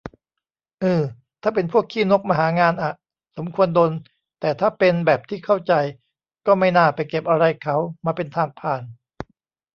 [0.83, 1.01] อือ
[1.41, 2.91] ถ้าเป็นพวกขี้นกมาหางานอะ
[3.37, 3.91] สมควรโดน
[4.39, 5.73] แต่ถ้าเป็น แบบที่เข้าใจ
[6.45, 8.81] ก็ไม่น่าไปเก็บอะไรเขา มาเป็นทางผ่าน